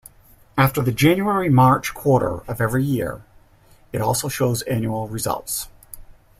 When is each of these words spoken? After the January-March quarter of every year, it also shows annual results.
After 0.57 0.81
the 0.81 0.91
January-March 0.91 1.93
quarter 1.93 2.39
of 2.49 2.59
every 2.59 2.83
year, 2.83 3.21
it 3.93 4.01
also 4.01 4.29
shows 4.29 4.63
annual 4.63 5.07
results. 5.07 5.67